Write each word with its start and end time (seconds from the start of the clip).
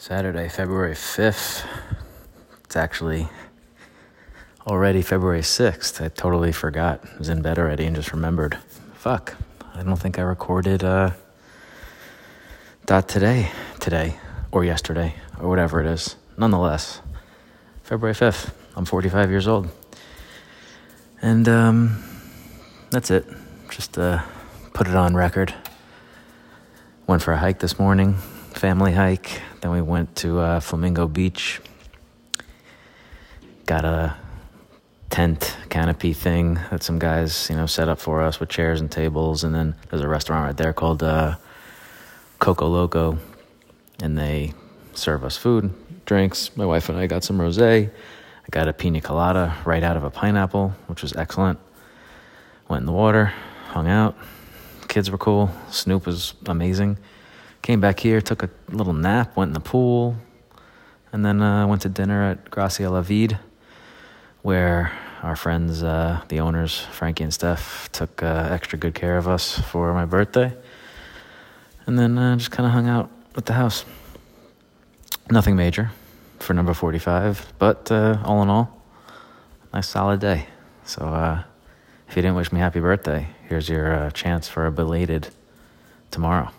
Saturday, 0.00 0.48
February 0.48 0.94
5th. 0.94 1.66
It's 2.62 2.76
actually 2.76 3.28
already 4.64 5.02
February 5.02 5.40
6th. 5.40 6.00
I 6.00 6.06
totally 6.06 6.52
forgot. 6.52 7.00
I 7.04 7.18
was 7.18 7.28
in 7.28 7.42
bed 7.42 7.58
already 7.58 7.84
and 7.84 7.96
just 7.96 8.12
remembered. 8.12 8.56
Fuck. 8.94 9.34
I 9.74 9.82
don't 9.82 9.96
think 9.96 10.16
I 10.16 10.22
recorded 10.22 10.84
uh, 10.84 11.10
today, 12.86 13.50
today, 13.80 14.14
or 14.52 14.64
yesterday, 14.64 15.14
or 15.40 15.48
whatever 15.48 15.80
it 15.80 15.86
is. 15.88 16.14
Nonetheless, 16.36 17.00
February 17.82 18.14
5th. 18.14 18.52
I'm 18.76 18.84
45 18.84 19.30
years 19.30 19.48
old. 19.48 19.68
And 21.20 21.48
um, 21.48 22.04
that's 22.90 23.10
it. 23.10 23.26
Just 23.68 23.98
uh, 23.98 24.22
put 24.74 24.86
it 24.86 24.94
on 24.94 25.16
record. 25.16 25.52
Went 27.08 27.20
for 27.20 27.32
a 27.32 27.38
hike 27.38 27.58
this 27.58 27.80
morning, 27.80 28.16
family 28.58 28.92
hike. 28.92 29.40
Then 29.60 29.70
we 29.70 29.80
went 29.80 30.16
to 30.16 30.40
uh, 30.40 30.60
Flamingo 30.60 31.06
Beach. 31.06 31.60
Got 33.66 33.84
a 33.84 34.16
tent 35.10 35.56
canopy 35.70 36.12
thing 36.12 36.54
that 36.70 36.82
some 36.82 36.98
guys, 36.98 37.48
you 37.48 37.54
know, 37.54 37.66
set 37.66 37.88
up 37.88 38.00
for 38.00 38.20
us 38.20 38.40
with 38.40 38.48
chairs 38.48 38.80
and 38.80 38.90
tables. 38.90 39.44
And 39.44 39.54
then 39.54 39.76
there's 39.88 40.02
a 40.02 40.08
restaurant 40.08 40.44
right 40.44 40.56
there 40.56 40.72
called 40.72 41.04
uh, 41.04 41.36
Coco 42.40 42.66
Loco, 42.66 43.18
and 44.02 44.18
they 44.18 44.54
serve 44.92 45.24
us 45.24 45.36
food, 45.36 45.72
drinks. 46.04 46.56
My 46.56 46.66
wife 46.66 46.88
and 46.88 46.98
I 46.98 47.06
got 47.06 47.22
some 47.22 47.38
rosé. 47.38 47.88
I 47.88 48.48
got 48.50 48.66
a 48.66 48.72
pina 48.72 49.00
colada 49.00 49.54
right 49.64 49.84
out 49.84 49.96
of 49.96 50.02
a 50.02 50.10
pineapple, 50.10 50.70
which 50.88 51.02
was 51.02 51.14
excellent. 51.14 51.60
Went 52.68 52.82
in 52.82 52.86
the 52.86 52.92
water, 52.92 53.32
hung 53.68 53.86
out. 53.86 54.16
Kids 54.88 55.12
were 55.12 55.18
cool. 55.18 55.50
Snoop 55.70 56.06
was 56.06 56.34
amazing. 56.46 56.98
Came 57.68 57.82
back 57.82 58.00
here, 58.00 58.22
took 58.22 58.42
a 58.42 58.48
little 58.70 58.94
nap, 58.94 59.36
went 59.36 59.50
in 59.50 59.52
the 59.52 59.60
pool, 59.60 60.16
and 61.12 61.22
then 61.22 61.42
uh, 61.42 61.66
went 61.66 61.82
to 61.82 61.90
dinner 61.90 62.30
at 62.30 62.50
Gracia 62.50 62.88
La 62.88 63.02
Vide, 63.02 63.38
where 64.40 64.90
our 65.22 65.36
friends, 65.36 65.82
uh, 65.82 66.22
the 66.28 66.40
owners, 66.40 66.80
Frankie 66.80 67.24
and 67.24 67.34
Steph, 67.34 67.92
took 67.92 68.22
uh, 68.22 68.48
extra 68.50 68.78
good 68.78 68.94
care 68.94 69.18
of 69.18 69.28
us 69.28 69.58
for 69.58 69.92
my 69.92 70.06
birthday. 70.06 70.50
And 71.84 71.98
then 71.98 72.16
uh, 72.16 72.36
just 72.36 72.50
kind 72.52 72.66
of 72.66 72.72
hung 72.72 72.88
out 72.88 73.10
at 73.36 73.44
the 73.44 73.52
house. 73.52 73.84
Nothing 75.30 75.54
major 75.54 75.90
for 76.38 76.54
number 76.54 76.72
45, 76.72 77.52
but 77.58 77.92
uh, 77.92 78.16
all 78.24 78.40
in 78.40 78.48
all, 78.48 78.82
nice 79.74 79.88
solid 79.88 80.20
day. 80.20 80.46
So 80.86 81.02
uh, 81.02 81.42
if 82.08 82.16
you 82.16 82.22
didn't 82.22 82.36
wish 82.36 82.50
me 82.50 82.60
happy 82.60 82.80
birthday, 82.80 83.28
here's 83.46 83.68
your 83.68 83.92
uh, 83.92 84.10
chance 84.12 84.48
for 84.48 84.64
a 84.64 84.72
belated 84.72 85.28
tomorrow. 86.10 86.50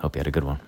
Hope 0.00 0.16
you 0.16 0.20
had 0.20 0.26
a 0.26 0.30
good 0.30 0.44
one. 0.44 0.60